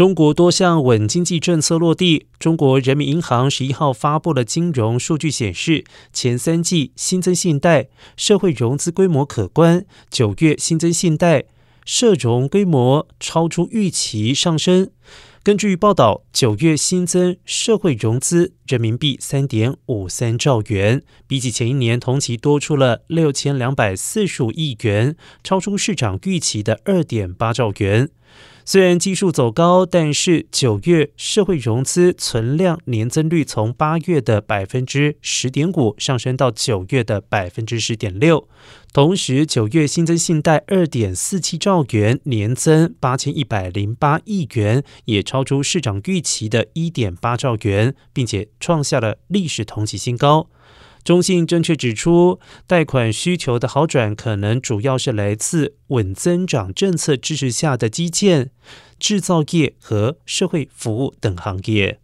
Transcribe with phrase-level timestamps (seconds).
[0.00, 2.24] 中国多项稳经济政策落地。
[2.38, 9.84] 中国人民银行十一号发布了金融数据，显示前三季新增信贷、社会融资规模可观。
[10.10, 11.44] 九月新增信贷、
[11.84, 14.90] 社融规模超出预期上升。
[15.42, 25.14] 根据报道，九月新增社会融资人民币三点五三兆元，比起前一年同期多出了六千两百四十五亿元，
[25.44, 28.08] 超出市场预期的二点八兆元。
[28.64, 38.46] 虽然基数走高，但是九月社会融资存量年增率从八月的百分之十点五上升到九月的百分之十点六。
[38.92, 50.48] 同时，九月新增信贷二点四七兆元，年增八千一百零八亿元，也超出市场预期的一点八兆元，并且创下了历史同期新高。
[51.02, 58.50] 中信证券指出，贷款需求的好转可能主要是来自稳增长政策支持下的基建、
[58.98, 62.00] 制造业和社会服务等行业。